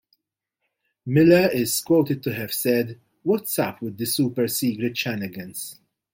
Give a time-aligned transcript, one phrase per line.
[1.05, 5.77] Miller is quoted to have said, What's up with this super secret shanigans?